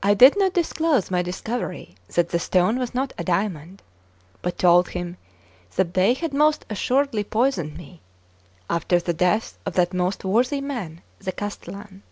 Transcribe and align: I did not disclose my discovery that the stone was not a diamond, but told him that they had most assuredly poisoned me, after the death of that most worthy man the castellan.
I 0.00 0.14
did 0.14 0.38
not 0.38 0.52
disclose 0.52 1.10
my 1.10 1.20
discovery 1.20 1.96
that 2.14 2.28
the 2.28 2.38
stone 2.38 2.78
was 2.78 2.94
not 2.94 3.12
a 3.18 3.24
diamond, 3.24 3.82
but 4.42 4.56
told 4.58 4.90
him 4.90 5.16
that 5.74 5.94
they 5.94 6.14
had 6.14 6.32
most 6.32 6.64
assuredly 6.70 7.24
poisoned 7.24 7.76
me, 7.76 8.00
after 8.70 9.00
the 9.00 9.12
death 9.12 9.58
of 9.66 9.74
that 9.74 9.92
most 9.92 10.24
worthy 10.24 10.60
man 10.60 11.00
the 11.18 11.32
castellan. 11.32 12.04